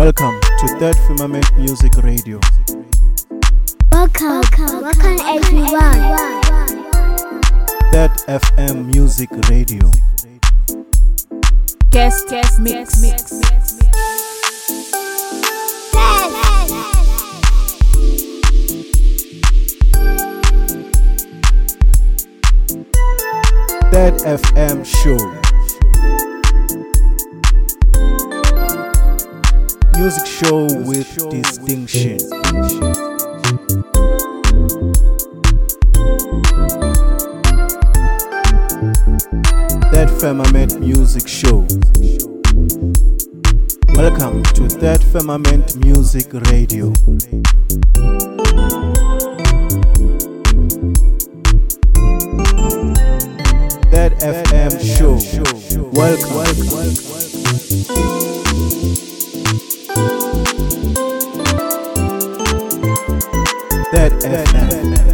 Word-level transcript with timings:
Welcome 0.00 0.40
to 0.40 0.66
Third 0.78 0.96
Firmament 1.06 1.44
Music 1.58 1.94
Radio. 1.98 2.40
Welcome, 3.92 4.40
welcome, 4.40 4.80
welcome 4.80 5.18
everyone. 5.20 6.00
Third 7.92 8.10
FM 8.26 8.86
Music 8.86 9.28
Radio. 9.50 9.90
Guest, 11.90 12.30
guest, 12.30 12.58
mix, 12.60 13.02
mix, 13.02 13.30
mix. 13.40 13.78
Third 23.90 24.14
FM 24.24 24.86
Show. 24.86 25.39
Music 30.00 30.26
show 30.26 30.64
with 30.86 31.14
distinction. 31.28 32.16
Third 39.92 40.10
Firmament 40.18 40.80
Music 40.80 41.28
Show. 41.28 41.66
Welcome 43.94 44.42
to 44.54 44.70
Third 44.70 45.02
Firmament 45.12 45.76
Music 45.84 46.32
Radio. 46.48 46.90
Third 53.92 54.14
FM 54.22 54.80
Show. 54.80 55.18
Welcome. 55.92 57.29
Third 64.18 64.32
FM. 64.48 65.09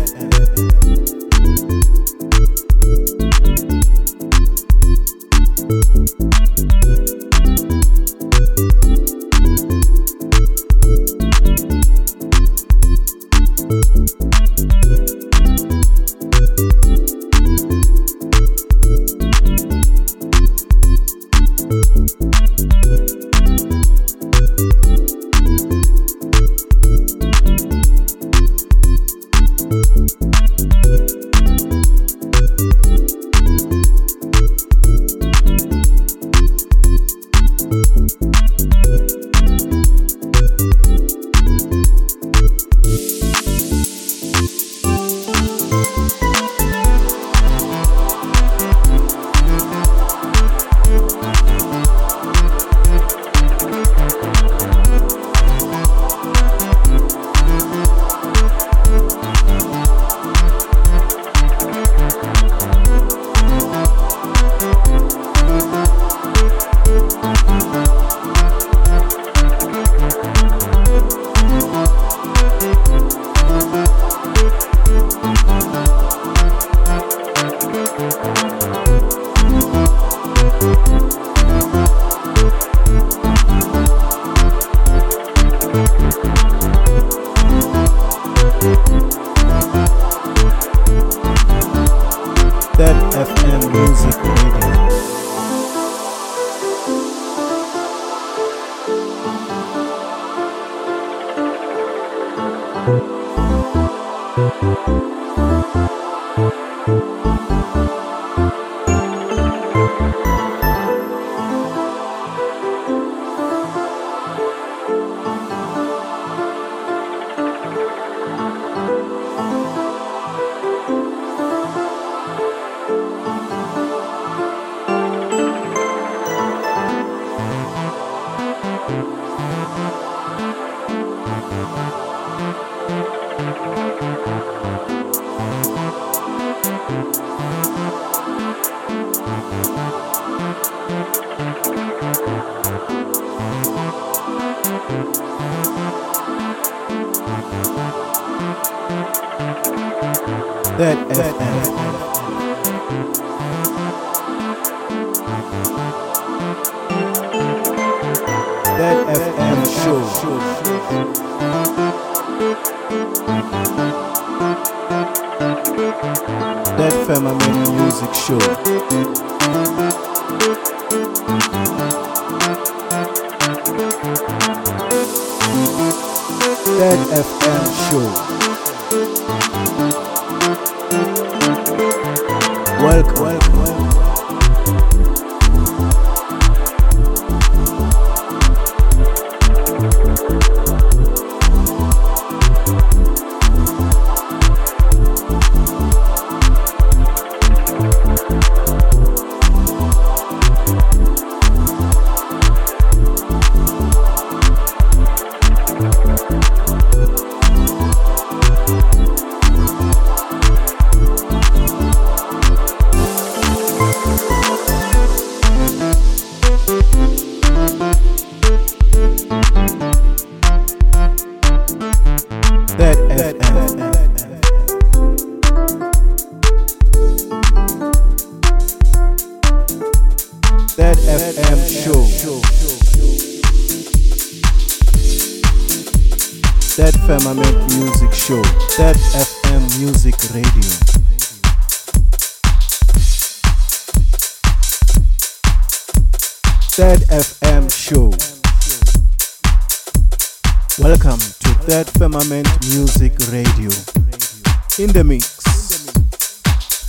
In 254.86 254.92
the 254.92 255.02
mix. 255.02 255.34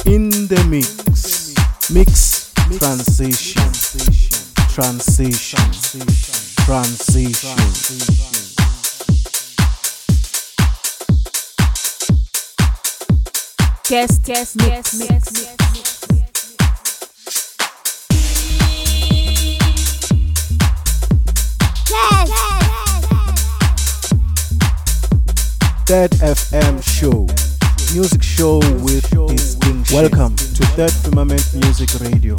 In 0.06 0.30
the 0.30 0.64
mix. 0.70 1.56
Mix 1.90 2.54
transition. 2.78 3.64
Transition. 4.70 6.06
Transition. 6.64 7.58
Guest, 13.90 14.24
guest, 14.24 14.58
mix, 14.58 15.00
mix, 15.00 15.32
mix. 15.34 15.58
Third 25.88 26.12
FM 26.12 26.84
Show. 26.84 27.47
Music 27.98 28.22
show 28.22 28.60
with 28.60 29.10
distinction. 29.28 29.96
Welcome 29.96 30.36
to 30.36 30.64
Third 30.78 30.92
Firmament 30.92 31.42
Music 31.56 31.90
Radio. 32.00 32.36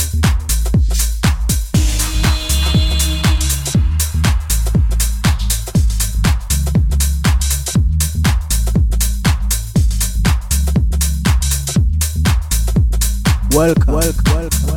Welcome. 13.51 13.95
Welcome. 13.95 13.95
Welcome. 13.95 14.23
Welcome. 14.27 14.68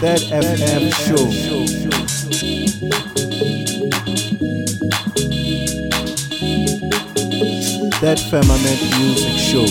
Third 0.00 0.20
FM 0.32 0.90
show. 0.94 1.26
Third 8.00 8.18
Firmament 8.30 8.80
Music 8.96 9.36
Show. 9.36 9.66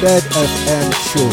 Third 0.00 0.24
FM 0.32 0.88
show. 1.04 1.28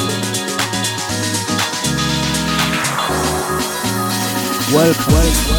Welcome. 4.76 5.14
welcome. 5.14 5.57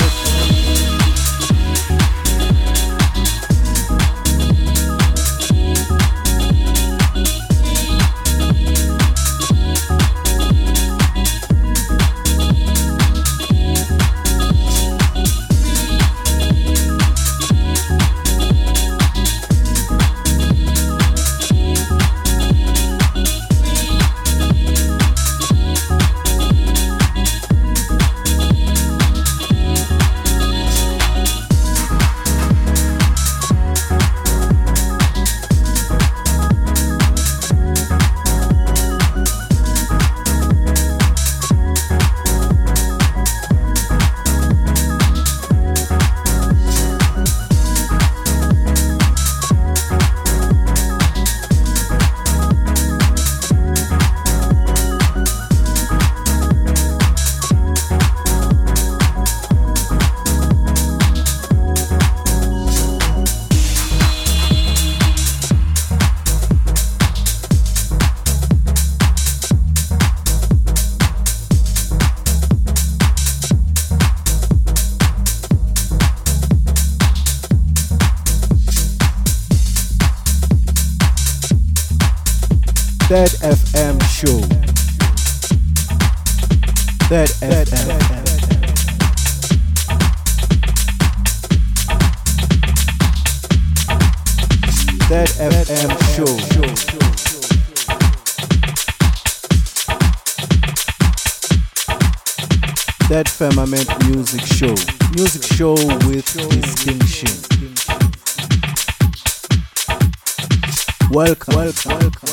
Welcome, 111.10 111.54
welcome, 111.56 111.92
welcome. 111.92 112.28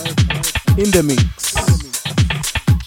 In 0.77 0.91
the 0.91 1.01
mix. 1.01 1.55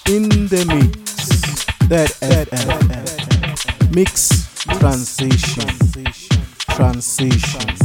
In 0.07 0.29
the 0.49 0.65
mix. 0.69 1.65
Third 1.89 2.11
FM. 2.21 3.95
Mix 3.95 4.29
transition. 4.79 5.69
Transition. 6.77 7.77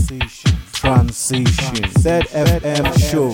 Transition. 0.74 1.75
Third 2.03 2.25
FM 2.27 2.86
show. 3.00 3.31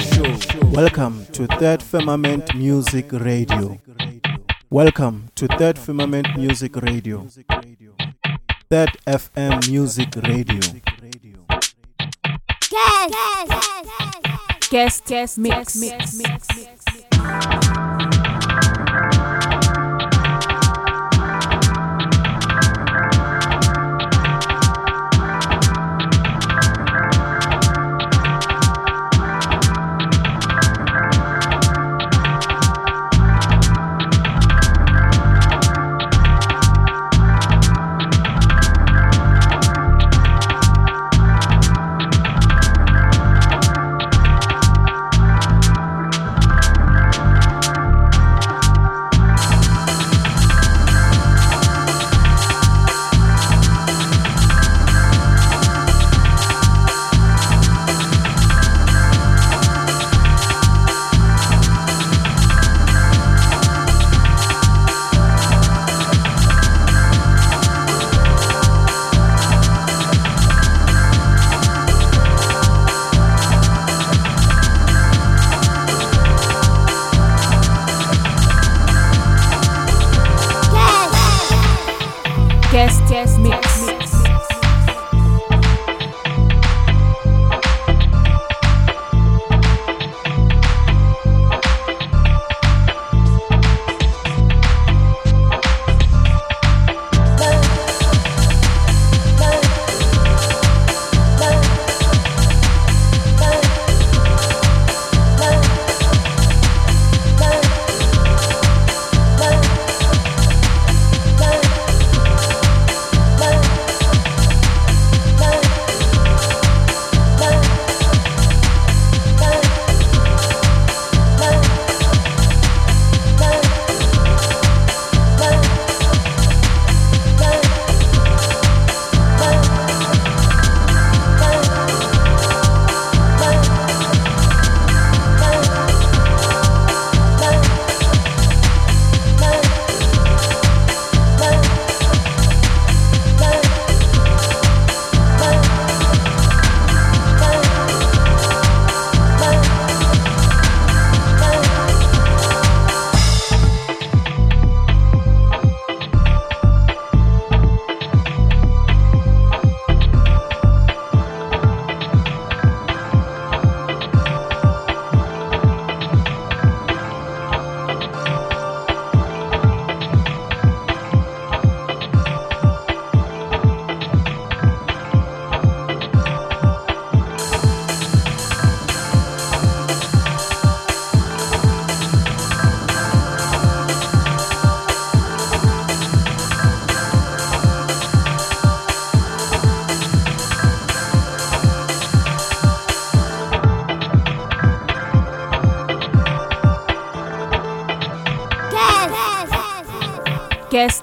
Welcome 0.69 1.25
to 1.31 1.47
Third 1.47 1.81
Firmament 1.81 2.53
Music 2.53 3.11
Radio. 3.11 3.79
Welcome 4.69 5.29
to 5.33 5.47
Third 5.47 5.79
Firmament 5.79 6.37
Music 6.37 6.75
Radio. 6.75 7.27
Third 8.69 8.91
FM 9.07 9.67
Music 9.67 10.15
Radio. 10.17 10.59
Guest, 14.69 15.05
guest, 15.05 15.39
mix, 15.39 15.75
mix, 15.81 16.15
mix, 16.15 16.47
mix. 16.53 16.85
Guest, 17.09 18.28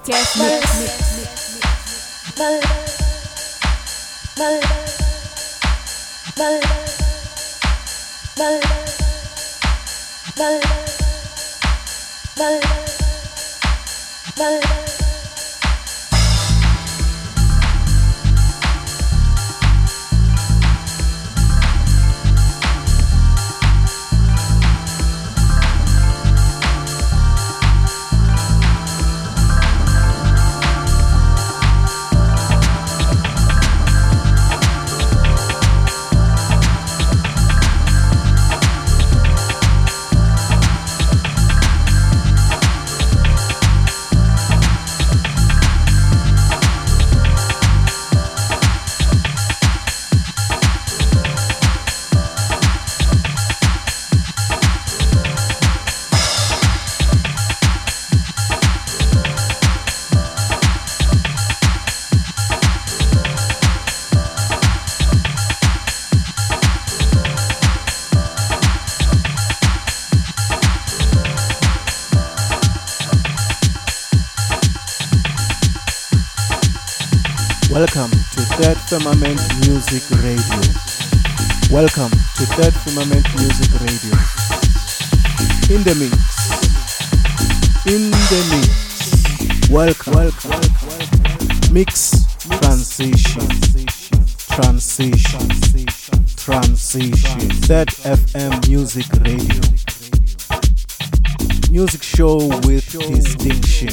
Guest, 0.07 0.56
Welcome 77.77 78.09
to 78.09 78.41
Third 78.57 78.77
Firmament 78.89 79.39
Music 79.67 80.01
Radio. 80.17 80.61
Welcome 81.71 82.09
to 82.09 82.43
Third 82.57 82.73
Firmament 82.73 83.27
Music 83.37 83.71
Radio. 83.85 84.17
In 85.69 85.83
the 85.85 85.93
mix. 85.93 86.17
In 87.85 88.09
the 88.09 88.41
mix. 88.49 89.69
Welcome. 89.69 90.13
Welcome. 90.15 91.71
Mix 91.71 92.25
transition. 92.49 93.47
Transition. 94.57 95.47
Transition. 96.35 97.49
Third 97.61 97.89
FM 97.89 98.67
Music 98.67 99.05
Radio. 99.21 99.61
Music 101.69 102.01
show 102.01 102.37
with 102.65 102.89
distinction. 102.89 103.89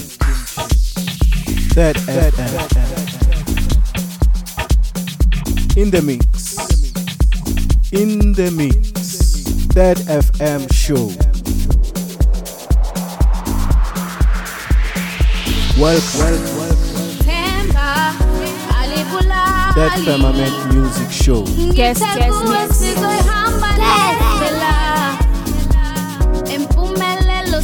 Third 1.75 1.97
FM. 1.97 3.14
In 5.77 5.91
the 5.91 6.01
mix. 6.03 6.57
In 7.91 8.33
the 8.33 8.49
mix. 8.53 8.93
Third 9.75 9.97
FM 10.07 10.73
show. 10.73 11.11
Welcome. 15.81 16.55
Third 19.75 20.05
Firmament 20.05 20.73
Music 20.73 21.11
Show. 21.11 21.43
Guest, 21.75 22.01
guest, 22.01 22.45
mix. 22.45 22.95
impumelelo 26.55 27.61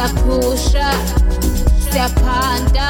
saphusha 0.00 0.88
siyaphanda. 1.90 2.88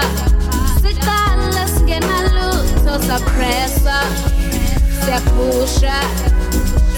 Siqale 0.81 1.62
singenalutho 1.75 2.94
sapresa 3.09 3.99
siyaphusha 5.03 5.96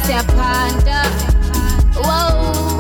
siyaphanda. 0.05 1.01
Wow. 2.05 2.72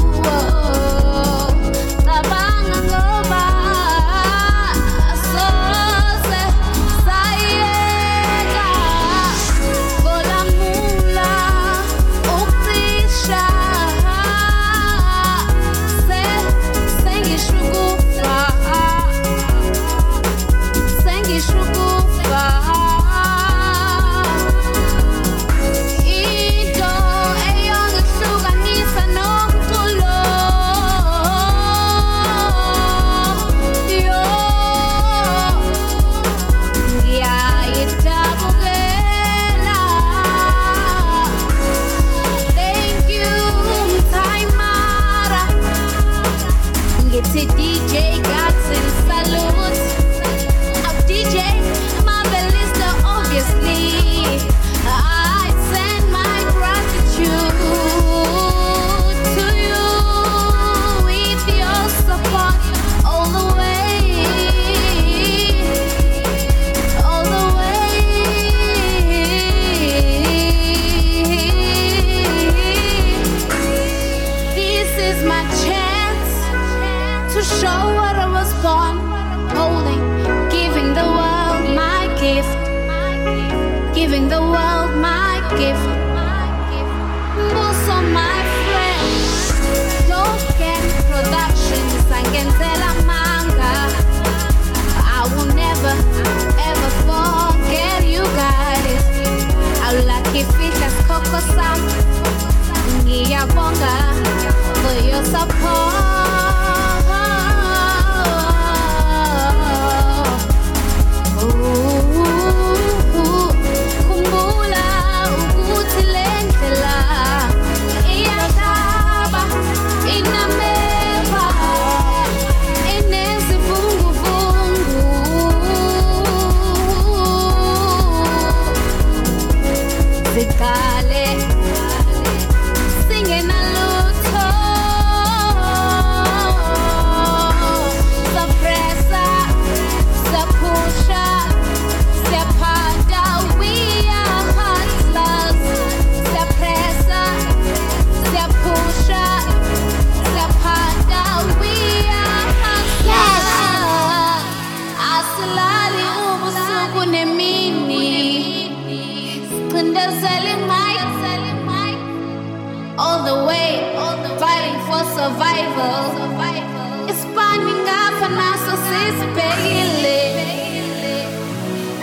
Fighting 165.39 165.71
for 165.77 165.95
survival. 166.17 166.89
Isibani 167.11 167.73
ngapha 167.85 168.29
naso 168.39 168.75
sisibhekile. 168.87 170.21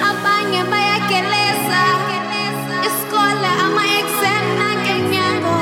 Abanye 0.09 0.61
bayageleza, 0.71 1.81
isikole 2.87 3.49
ama-exam 3.65 4.45
nangenyanga. 4.59 5.57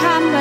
sizoyihamba 0.02 0.40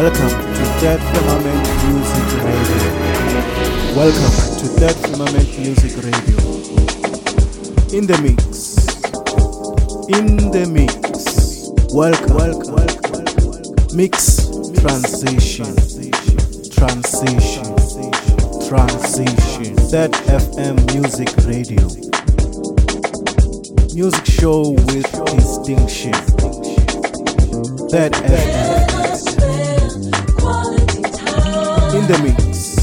Welcome 0.00 0.30
to 0.30 0.64
Third 0.80 1.00
Firmament 1.12 1.64
Music 1.92 2.28
Radio. 2.40 2.82
Welcome 3.94 4.32
to 4.56 4.66
Third 4.80 4.96
Firmament 4.96 5.58
Music 5.58 5.92
Radio. 6.02 6.38
In 7.94 8.06
the 8.06 8.16
mix. 8.22 8.78
In 10.08 10.50
the 10.52 10.64
mix. 10.72 11.68
Welcome. 11.92 12.34
welcome, 12.34 12.72
welcome. 12.72 13.94
Mix 13.94 14.48
transition. 14.80 15.76
Transition. 16.70 17.68
Transition. 18.70 19.76
Third 19.90 20.12
FM 20.12 20.76
Music 20.94 21.28
Radio. 21.44 21.84
Music 23.92 24.24
show 24.24 24.70
with 24.70 25.12
distinction. 25.36 26.14
Third 27.90 28.12
FM 28.12 29.29
in 32.00 32.06
the 32.06 32.18
mix. 32.22 32.76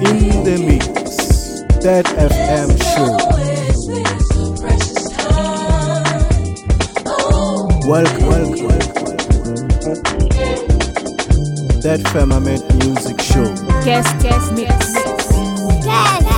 In 0.00 0.44
the 0.44 0.56
mix. 0.66 0.82
Third 1.82 2.06
FM 2.06 2.70
show. 2.92 3.10
Welcome, 7.86 8.26
welcome, 8.28 8.66
welcome. 8.66 9.18
Third 11.82 12.02
Firmament 12.08 12.62
Music 12.78 13.20
Show. 13.20 13.54
Guess. 13.84 14.22
Guess. 14.22 14.50
mix. 14.52 14.70
Yes. 15.84 16.31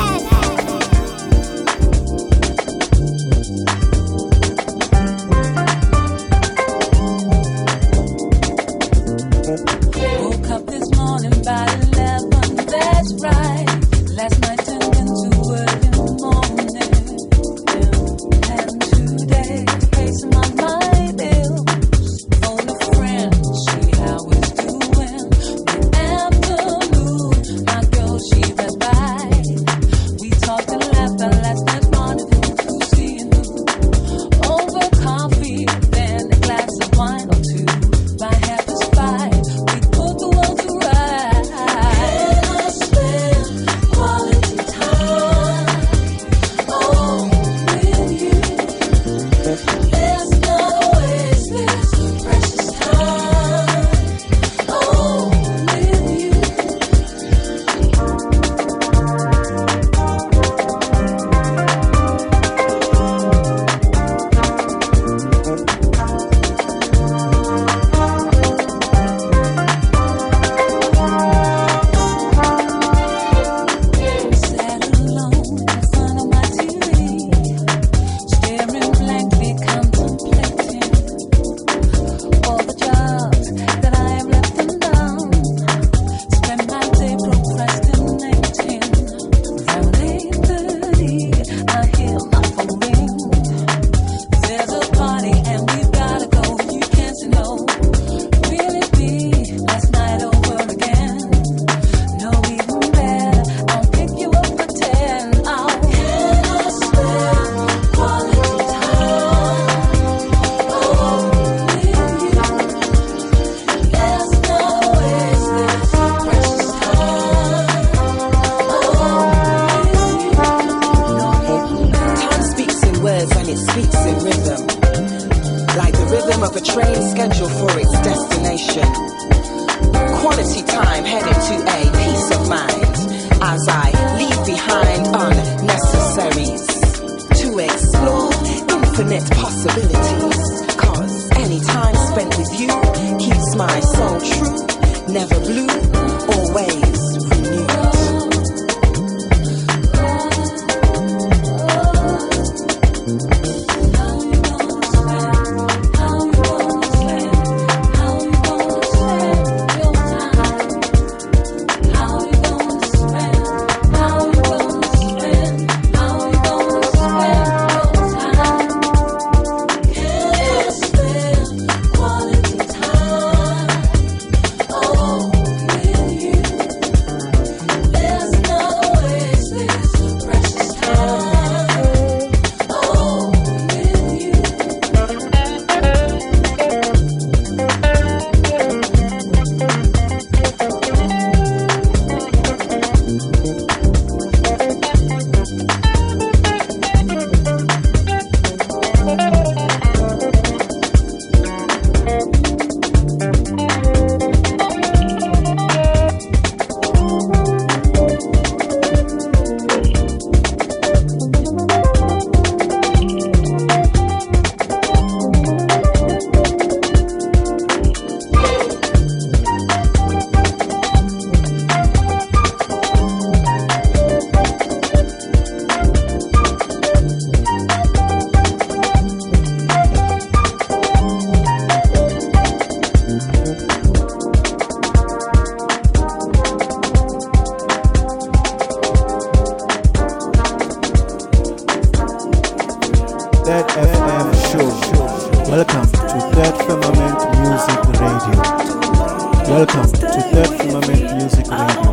Welcome 249.47 249.91
to 249.93 249.99
Third 249.99 250.49
Firmament 250.59 251.03
Music 251.17 251.47
Radio. 251.49 251.93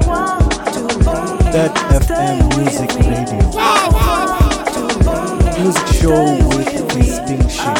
Third 1.52 1.74
FM 2.02 2.38
Music 2.58 2.92
Radio. 2.96 3.42
Music 5.60 5.88
show 5.88 6.24
with 6.50 6.70
Christine 6.92 7.48
Shee. 7.50 7.80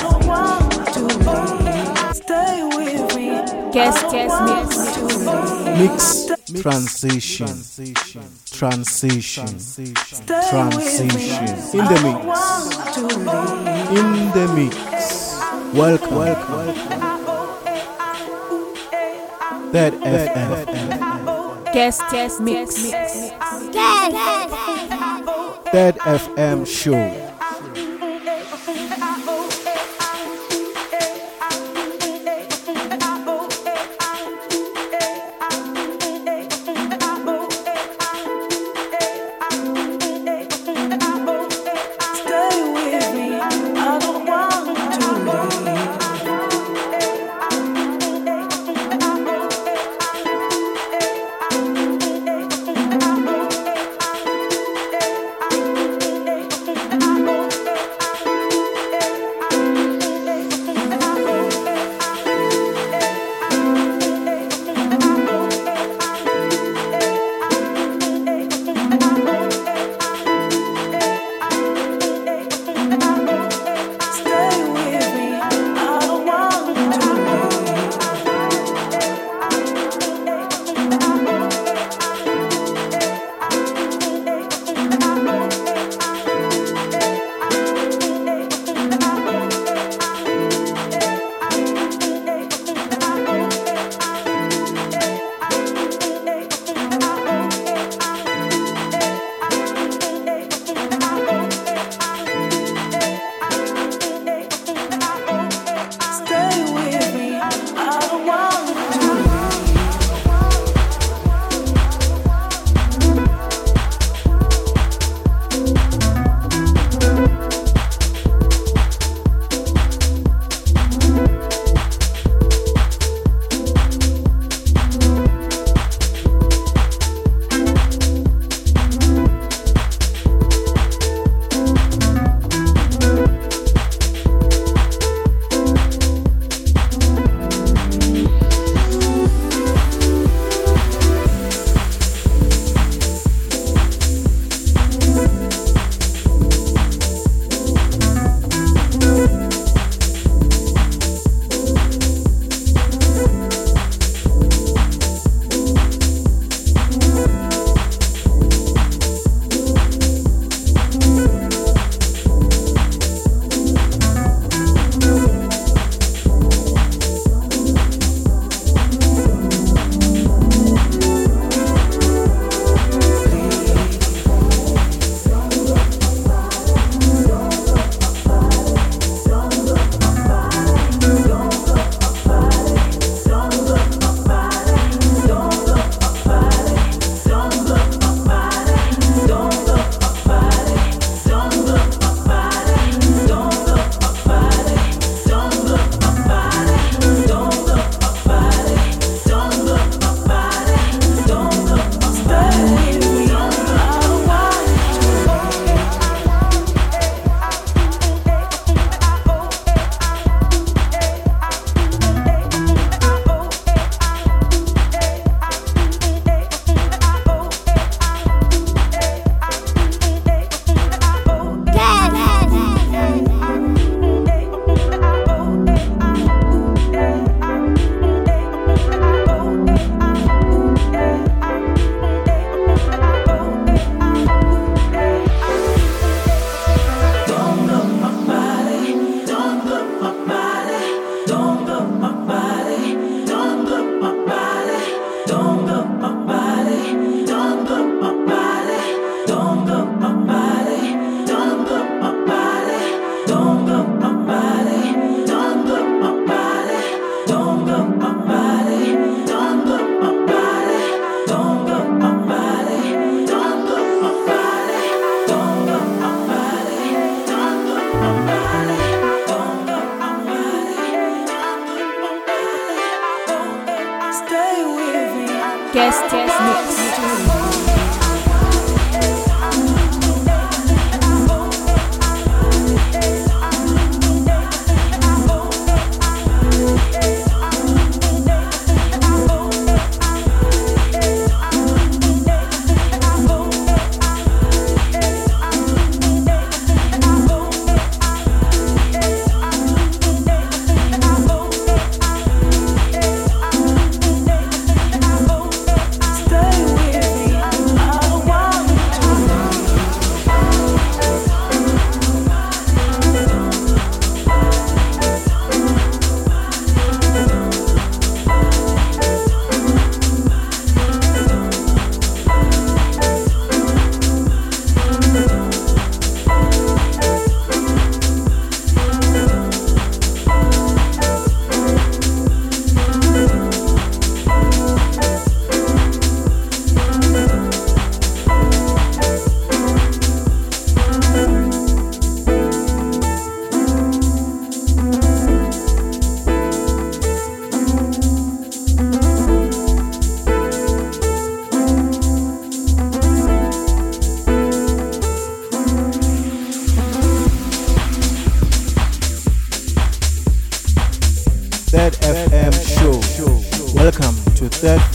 Guest, 3.72 4.02
guest, 4.12 4.38
mix. 4.46 4.70
Mix 5.80 6.32
transition, 6.62 7.48
transition, 8.46 9.48
transition. 10.50 11.48
In 11.74 11.86
the 11.88 11.98
mix, 12.04 12.22
in 13.98 14.08
the 14.34 14.46
mix. 14.54 14.76
Welcome, 15.74 16.16
welcome. 16.16 17.01
Third 19.72 19.94
FM. 19.94 21.74
Guest, 21.74 22.02
guest 22.12 22.42
mix. 22.42 22.92
Third 25.72 25.96
FM 26.00 26.68
show. 26.68 27.21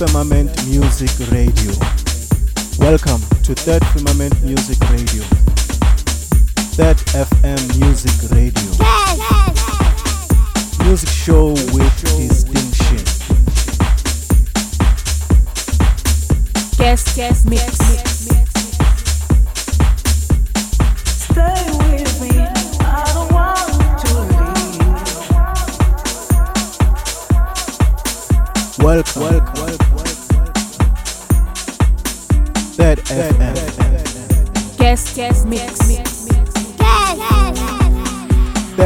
summer, 0.06 0.24
man. 0.24 0.35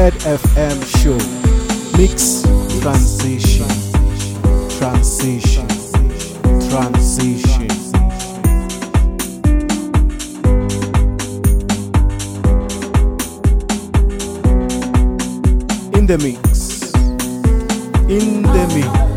Head 0.00 0.14
FM 0.14 0.78
show. 0.96 1.18
Mix 1.98 2.40
transition, 2.80 3.68
transition, 4.78 5.68
transition. 6.70 7.68
In 15.92 16.06
the 16.06 16.16
mix, 16.16 16.94
in 18.08 18.42
the 18.42 18.72
mix. 18.74 19.09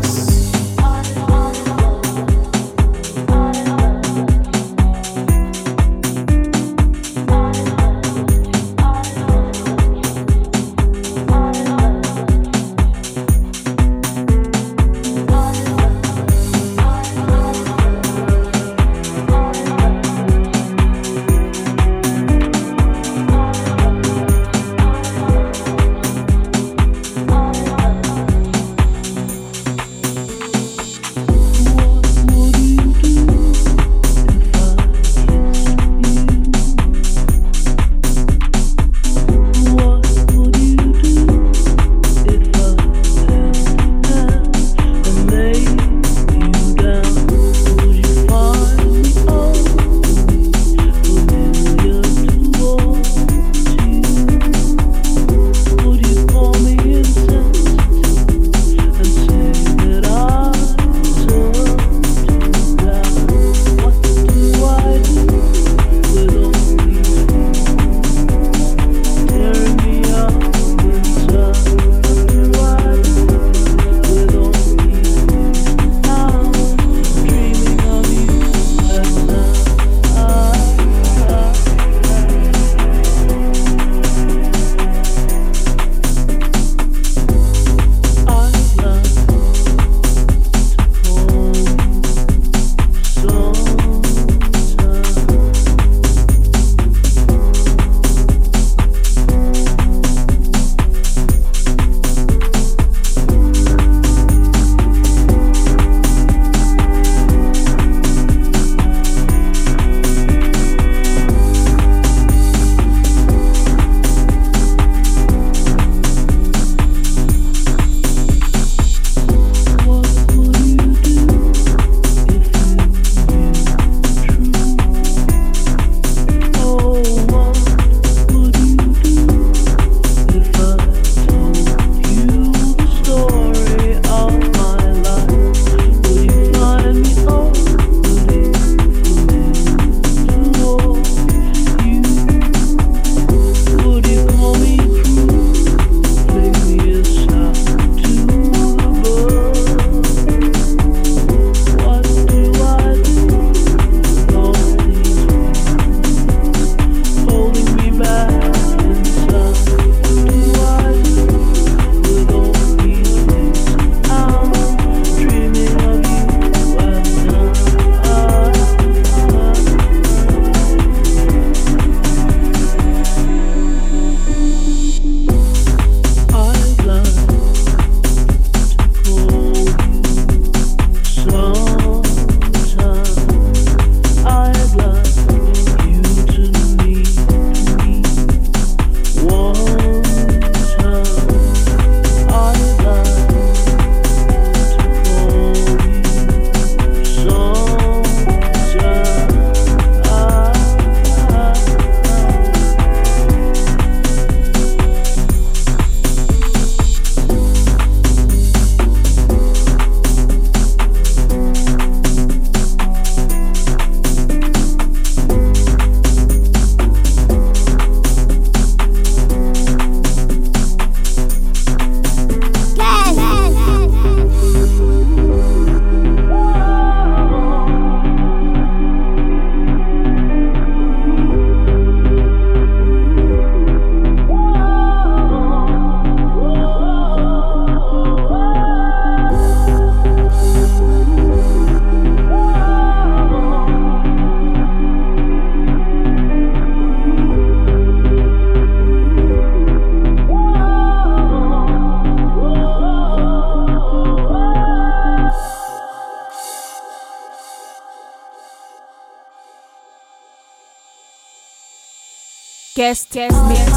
Guest, 262.76 263.12
guest, 263.12 263.30
mix. 263.46 263.73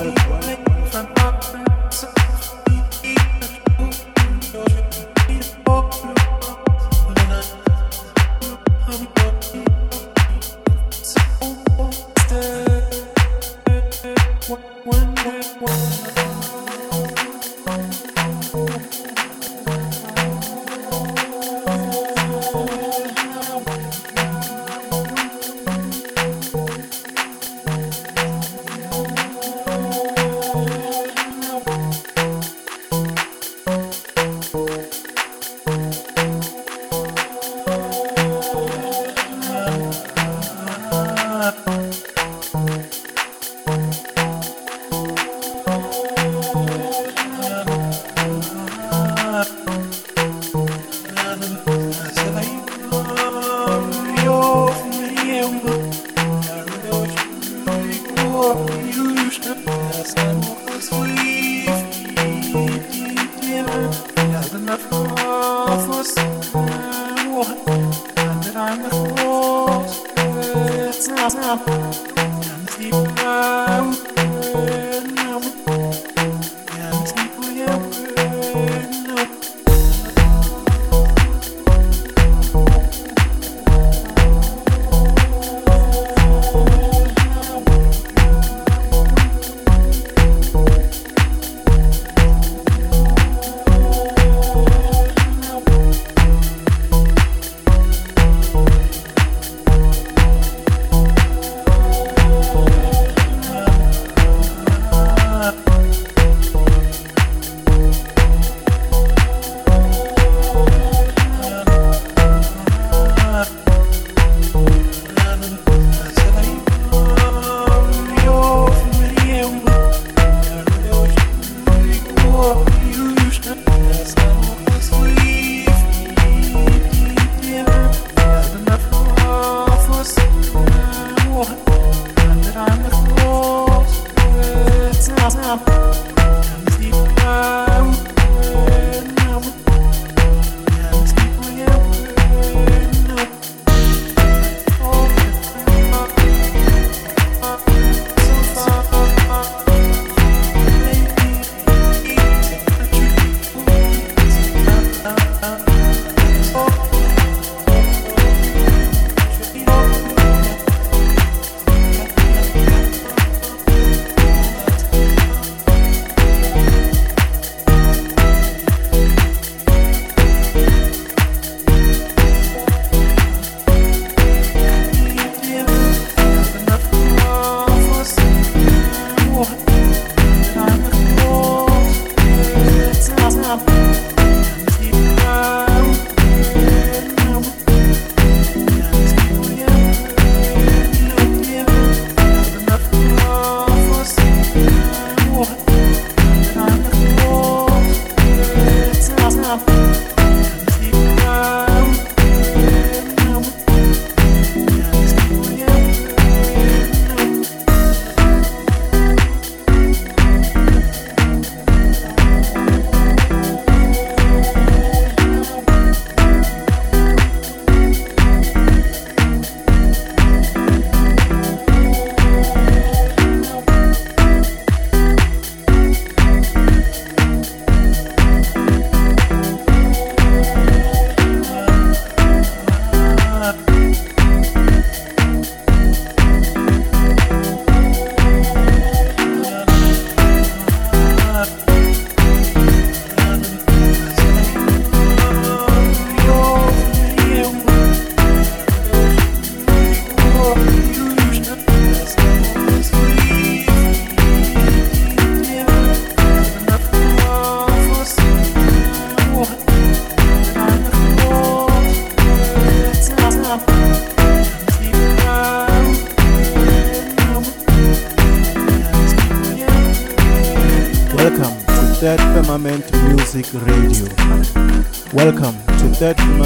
Welcome, 0.00 0.49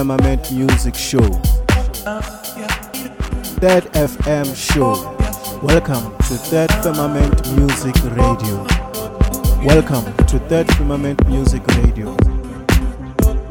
Firmament 0.00 0.50
Music 0.50 0.94
Show. 0.94 1.20
Third 3.60 3.84
FM 3.92 4.56
Show. 4.56 4.94
Welcome 5.62 6.16
to 6.26 6.38
Third 6.48 6.72
Firmament 6.82 7.46
Music 7.54 7.94
Radio. 8.16 8.64
Welcome 9.62 10.06
to 10.24 10.38
Third 10.48 10.72
Firmament 10.72 11.26
Music 11.28 11.60
Radio. 11.76 12.16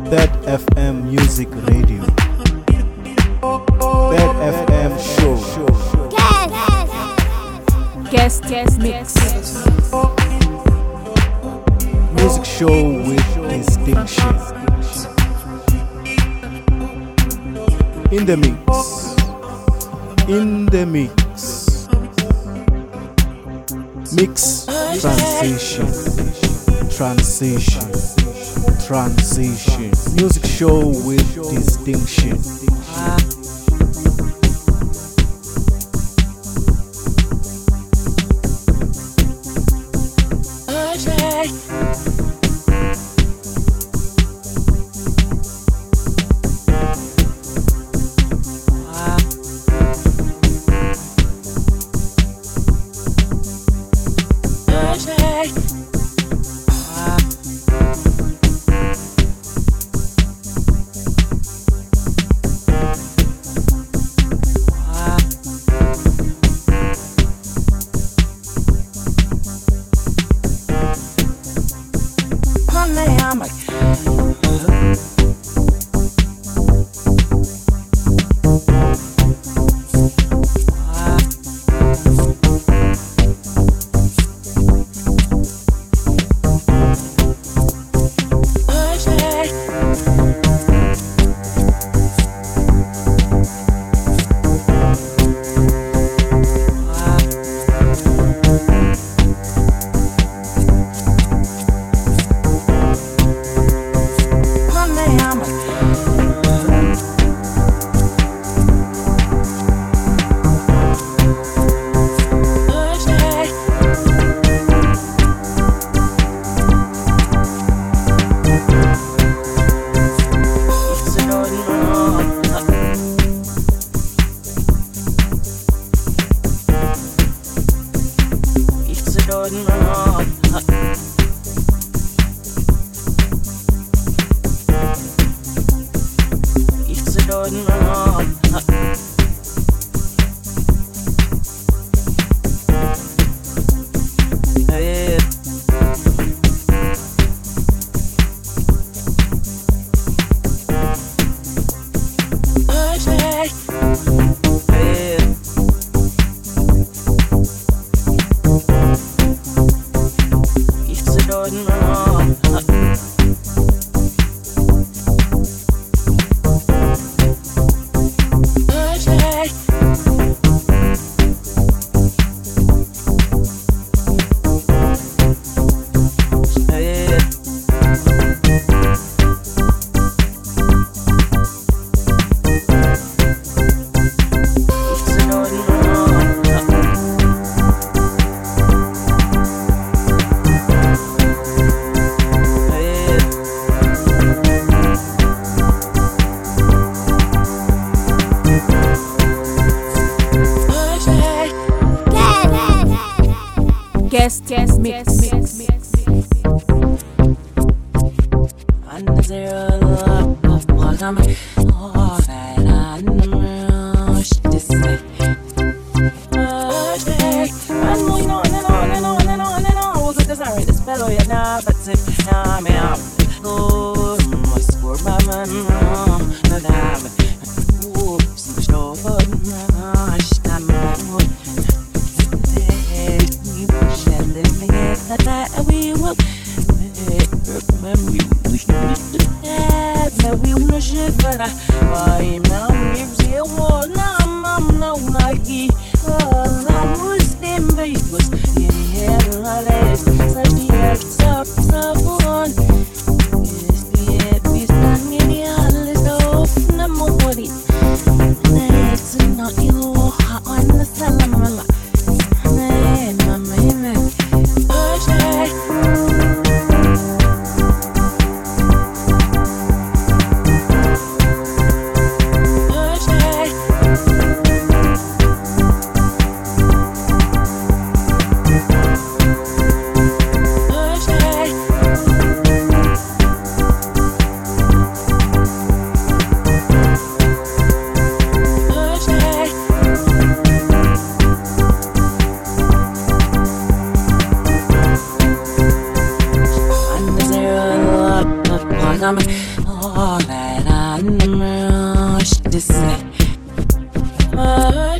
Third 0.10 0.32
FM 0.50 1.04
Music 1.04 1.50
Radio. 1.70 2.02
Third 4.10 4.36
FM 4.58 4.98
Show. 5.14 5.38
Guest, 8.10 8.42
guest, 8.46 8.80
mix. 8.80 9.14
Music 12.16 12.44
show 12.44 13.06
with 13.08 13.50
distinction. 13.52 14.49
In 18.20 18.26
the 18.26 18.36
mix. 18.36 19.16
In 20.28 20.66
the 20.66 20.86
mix. 20.86 21.88
Mix 24.14 24.66
transition. 25.00 25.88
Transition. 26.90 27.92
Transition. 28.86 29.92
Music 30.18 30.46
show 30.46 30.88
with 31.08 31.34
distinction. 31.56 33.39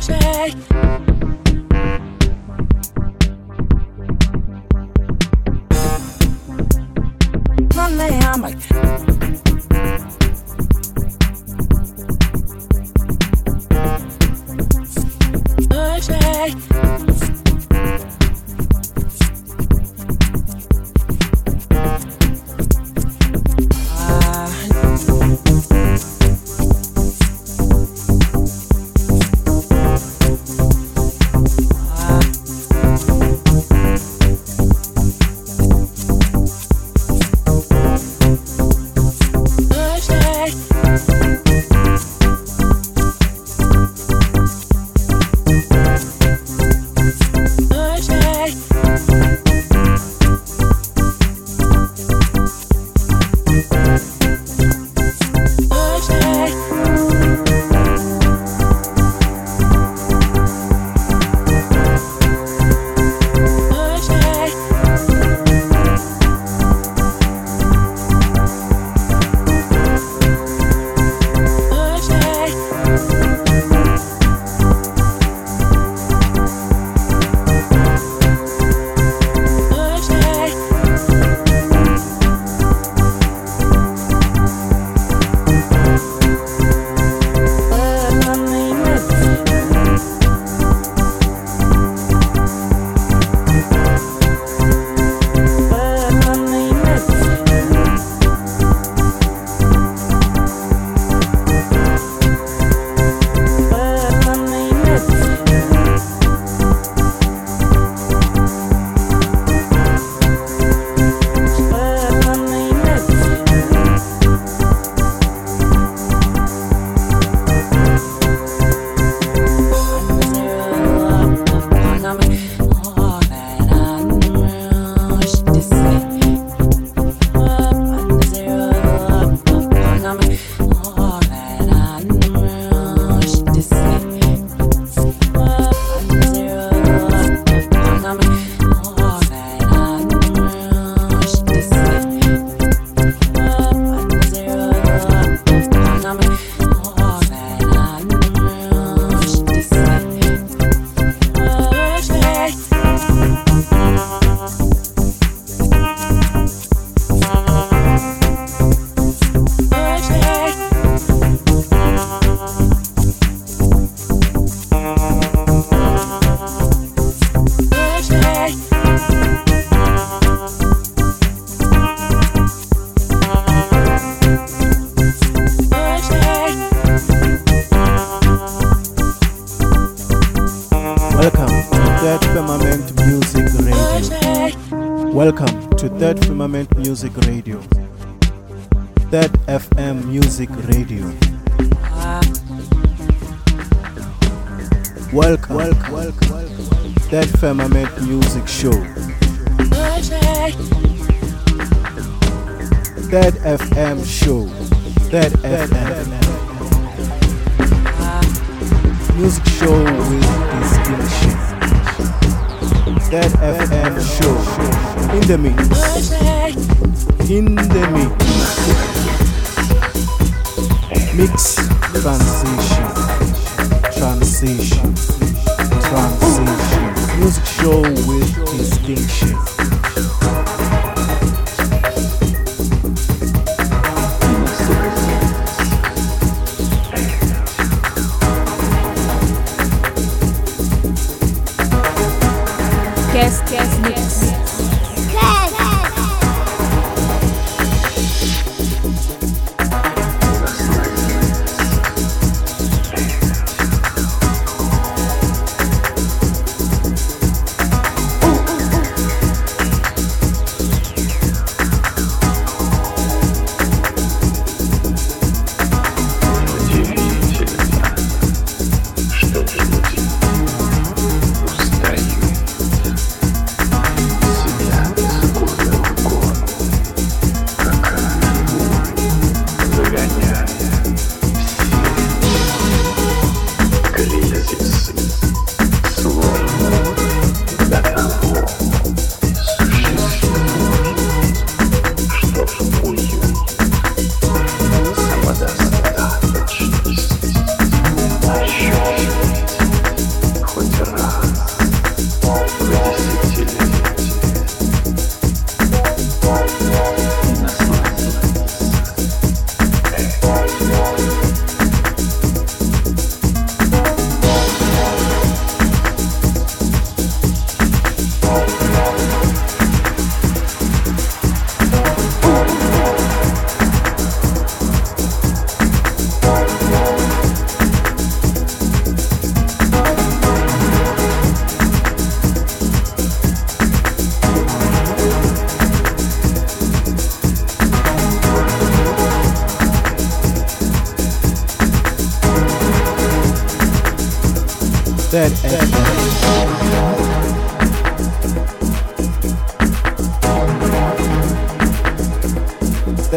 I'm 0.08 0.69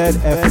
FM 0.04 0.43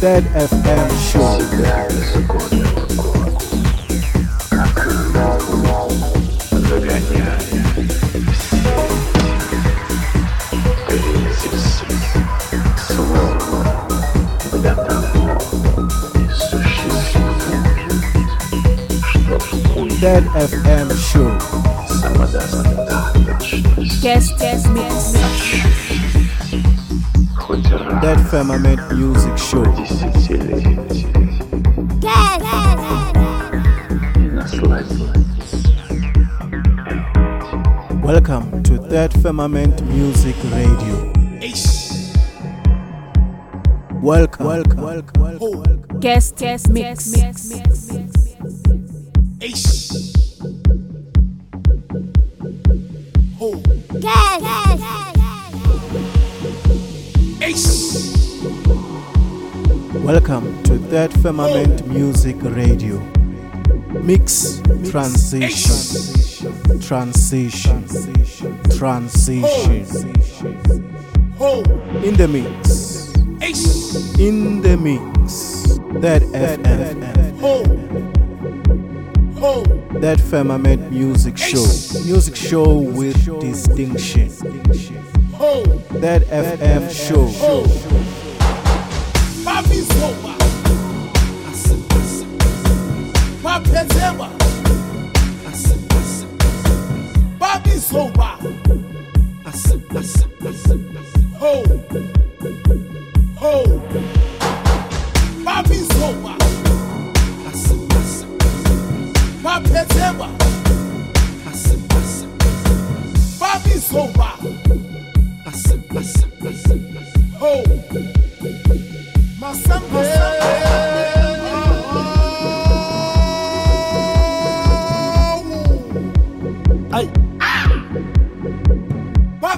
Third 0.00 0.24
FM 0.24 0.88
Show. 1.12 1.36
Third 20.00 20.24
FM 20.32 20.88
Show. 20.96 21.28
Guest, 24.00 24.38
guest, 24.38 24.66
guest. 24.74 25.79
Third 28.00 28.20
Firmament 28.30 28.80
Music 28.96 29.36
Show. 29.36 29.62
Welcome 38.02 38.62
to 38.62 38.78
Third 38.78 39.12
Firmament 39.20 39.82
Music 39.82 40.34
Radio. 40.44 41.12
Welcome, 44.00 44.46
welcome, 44.46 44.80
welcome, 44.80 45.22
welcome. 45.22 46.00
Guest, 46.00 46.36
guest, 46.36 46.70
mix, 46.70 47.12
mix. 47.12 47.29
Third 61.00 61.22
Firmament 61.22 61.86
Music 61.86 62.36
Radio. 62.42 62.98
Mix 64.02 64.60
transition, 64.90 66.78
transition, 66.78 67.86
transition. 68.76 69.86
In 72.04 72.14
the 72.16 72.28
mix, 72.28 73.14
in 74.18 74.60
the 74.60 74.76
mix. 74.76 75.78
Third 76.02 76.22
FM, 76.34 77.00
Third 80.02 80.20
Firmament 80.20 80.92
Music 80.92 81.38
Show, 81.38 81.64
music 82.04 82.36
show 82.36 82.74
with 82.78 83.40
distinction. 83.40 84.28
Third 85.98 86.24
FM 86.28 86.90
show. 86.92 88.09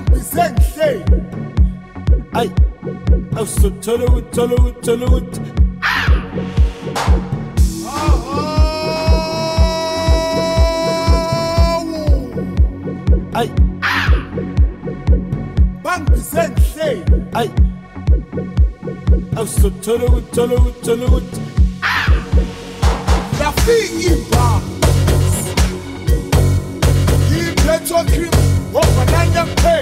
Bangisenhle. 0.07 1.05
Ay. 2.35 2.51
Awusuthola 3.37 4.05
uthola 4.05 4.55
uthola 4.55 5.07
uthi. 5.07 5.41
Ay. 13.35 13.49
Bangisenhle. 15.83 17.05
Ay. 17.35 17.49
Awusuthola 19.37 20.05
uthola 20.05 20.05
uthola 20.15 20.27
uthi. 20.27 20.33
Rafiki 20.33 20.41
ba. 20.41 20.43
Petro 20.43 20.43
cream, 20.43 20.43
what 20.43 20.43
banana 20.43 20.43
pay? 20.43 20.45
Ay, 20.45 20.49
ho! 20.49 20.49
I'm 20.49 20.49
so 20.49 20.49
tolo 20.49 20.49
with 20.49 20.49
tolo 20.49 20.57
with 20.65 20.81
tolo 20.83 21.07
with 21.13 21.31
Masambe. 21.83 22.45
Rafiki 23.39 24.13
ba. 24.31 24.47
Yi 27.31 27.43
Petro 27.65 28.01
cream, 28.05 28.35
what 28.73 28.89
banana 28.97 29.43
pay? 29.63 29.82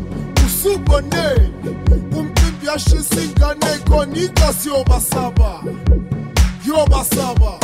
Gone 0.91 1.51
Umtimbi 2.17 2.67
ashizingane 2.75 3.79
gone 3.87 4.19
Ikasi 4.23 4.69
yobasaba 4.69 5.63
Yobasaba 6.67 7.59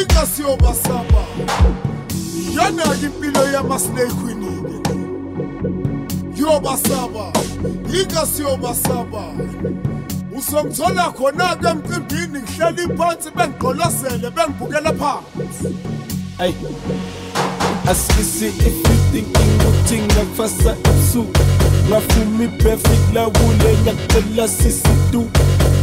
Ikasi 0.00 0.42
yobasaba 0.42 1.24
Yanaki 2.56 3.06
impilo 3.06 3.48
yamasnake 3.52 4.12
winike 4.24 4.90
Yobasaba 6.36 7.32
Ikasi 8.00 8.42
yobasaba 8.42 9.24
Uzongithola 10.36 11.12
khona-ke 11.12 11.68
emcimbini 11.68 12.42
ngihleli 12.42 12.96
phansi 12.96 13.30
bengigqolozele 13.36 14.30
bengibukela 14.30 14.92
phansi 14.92 15.74
Hey. 16.38 16.54
Askisi 17.86 18.46
if 18.48 18.66
you 18.66 18.96
thinking 19.12 19.58
nothing 19.58 20.02
ngakufasa 20.06 20.76
ebusuku 20.84 21.40
Rafumi 21.90 22.48
perfect 22.58 23.14
la 23.14 23.26
wule 23.28 23.76
nyakela 23.84 24.48
sisi 24.48 25.12
do. 25.12 25.28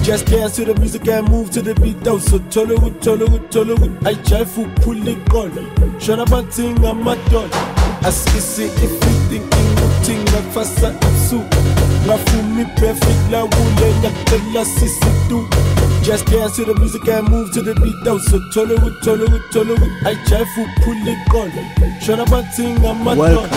Just 0.04 0.26
dance 0.26 0.56
to 0.56 0.66
the 0.66 0.74
music 0.80 1.08
and 1.08 1.30
move 1.30 1.52
to 1.52 1.62
the 1.62 1.76
beat. 1.76 2.02
Down 2.04 2.20
So 2.20 2.38
with 2.38 2.52
cholo 2.52 2.76
with 2.80 3.52
cholo 3.52 3.76
with 3.76 4.08
I 4.08 4.16
try 4.16 4.44
for 4.44 4.68
pull 4.82 5.08
it 5.08 5.24
gun 5.30 5.52
Shona 6.02 6.26
banting 6.26 6.84
I'm 6.84 7.08
a 7.08 7.16
don 7.30 7.48
Askisi 8.02 8.66
if 8.66 8.82
you 8.82 9.16
thinking 9.30 9.76
utinga 9.78 10.42
fasa 10.54 10.90
ipsu 10.90 11.40
Rafumi 12.08 12.66
perfect 12.78 13.32
la 13.32 13.44
wule 13.44 13.94
nyakela 14.02 14.66
sisi 14.66 15.30
do. 15.30 15.48
Just 16.02 16.26
dance 16.26 16.56
to 16.56 16.66
the 16.66 16.74
music 16.80 17.08
and 17.08 17.30
move 17.30 17.54
to 17.54 17.62
the 17.62 17.76
beat. 17.76 18.04
Down. 18.04 18.20
So 18.22 18.38
with 18.38 18.52
cholo 18.52 18.76
with 18.82 19.52
cholo 19.52 19.76
with 19.76 20.08
I 20.08 20.16
try 20.26 20.44
for 20.56 20.66
pull 20.82 21.08
it 21.08 21.30
gun. 21.30 21.52
Shona 22.02 22.26
banting 22.26 22.84
I'm 22.84 23.08
a 23.08 23.16
Welcome, 23.16 23.50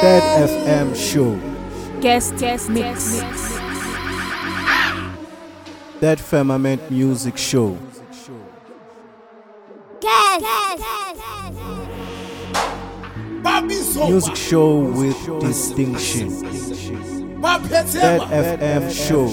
Third 0.00 0.48
FM 0.48 0.96
show. 0.96 1.38
Guest, 2.00 2.36
guest 2.38 2.70
mix. 2.70 3.20
Third 6.00 6.18
Firmament 6.18 6.90
Music 6.90 7.36
Show. 7.36 7.76
Guest. 10.00 10.46
Music 14.08 14.36
show 14.36 14.78
with 14.78 15.40
distinction. 15.40 16.30
Third 17.42 18.22
FM 18.22 18.90
show. 18.90 19.26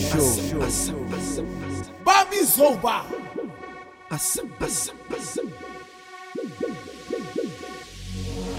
Bobby 2.03 2.37
Zoba. 2.43 3.03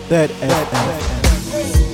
Third 0.08 0.30
FM. 0.30 1.87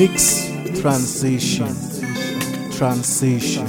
mix 0.00 0.48
transition, 0.80 1.74
transition, 2.72 3.66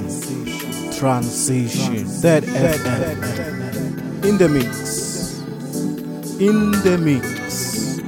transition. 0.98 2.06
Third 2.06 2.44
FM 2.46 4.24
in 4.24 4.38
the 4.38 4.48
mix, 4.48 5.42
in 6.40 6.72
the 6.86 6.98
mix. 6.98 8.00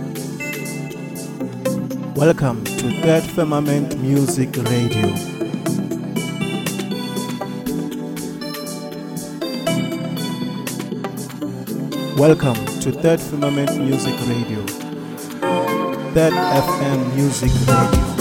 Welcome 2.15 2.63
to 2.63 3.01
Third 3.01 3.23
Firmament 3.23 3.99
Music 3.99 4.55
Radio. 4.71 5.09
Welcome 12.15 12.55
to 12.83 12.89
Third 12.93 13.19
Firmament 13.19 13.77
Music 13.79 14.15
Radio, 14.29 14.65
Third 16.15 16.31
FM 16.31 17.15
Music 17.17 17.51
Radio. 17.67 18.12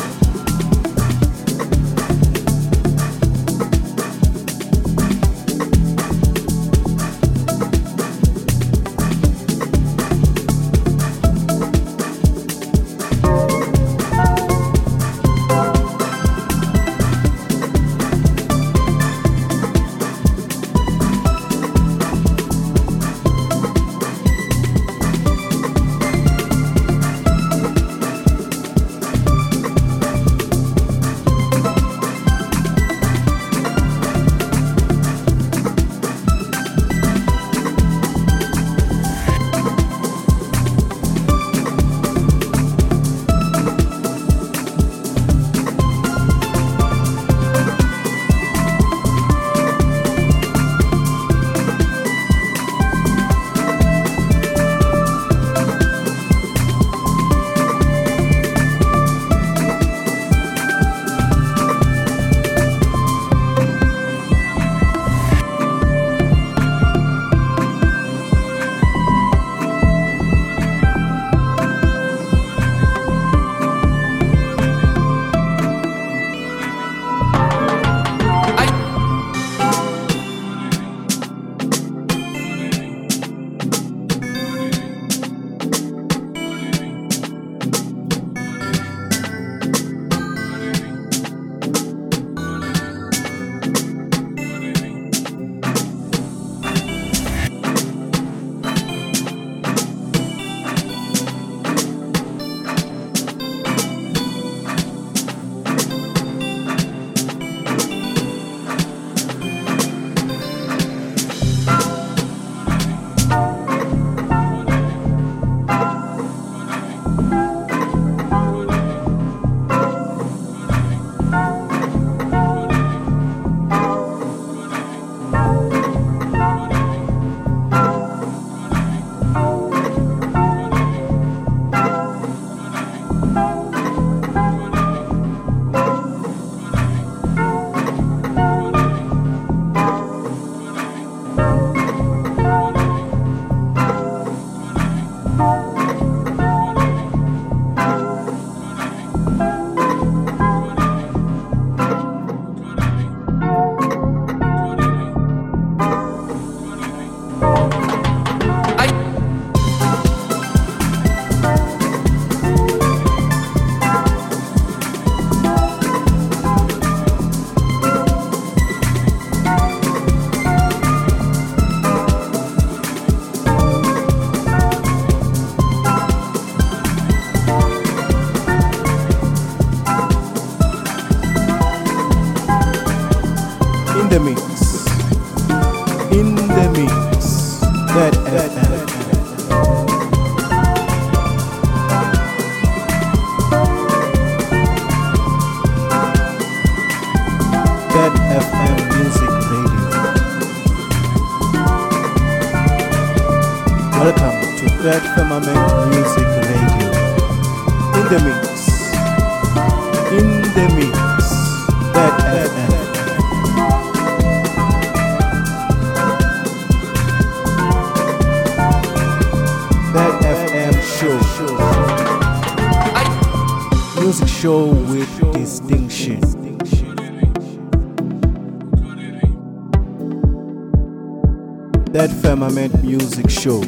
Music 233.03 233.29
Show. 233.31 233.59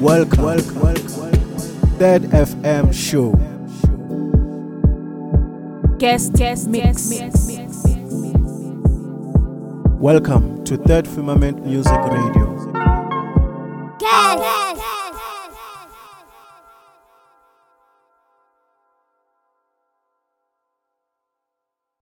Welcome, 0.00 0.42
welcome, 0.42 0.80
welcome. 0.82 1.32
Third 1.96 2.22
FM 2.24 2.92
Show. 2.92 3.32
Guest, 5.96 6.34
guest, 6.34 6.68
mix, 6.68 7.08
mix, 7.08 7.46
mix. 7.46 7.84
Welcome 9.98 10.62
to 10.64 10.76
Third 10.76 11.08
Firmament 11.08 11.64
Music 11.64 11.96
Radio. 11.96 12.54
Guest. 12.54 12.57